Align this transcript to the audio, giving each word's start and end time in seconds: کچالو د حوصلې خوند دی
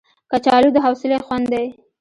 کچالو 0.31 0.69
د 0.73 0.77
حوصلې 0.85 1.17
خوند 1.25 1.45
دی 1.53 1.65